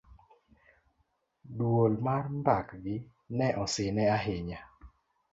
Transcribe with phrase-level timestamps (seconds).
[1.57, 2.95] dwol mar mbakgi
[3.37, 4.59] ne osine ahinya